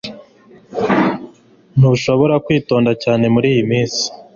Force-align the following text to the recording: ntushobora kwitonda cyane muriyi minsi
ntushobora 1.77 2.35
kwitonda 2.45 2.91
cyane 3.03 3.25
muriyi 3.33 3.61
minsi 3.71 4.03